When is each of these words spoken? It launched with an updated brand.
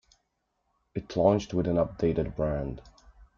It 0.95 1.15
launched 1.15 1.53
with 1.53 1.67
an 1.67 1.75
updated 1.75 2.35
brand. 2.35 2.81